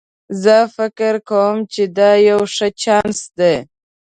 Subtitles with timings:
[0.43, 3.53] زه فکر کوم چې دا یو ښه چانس ده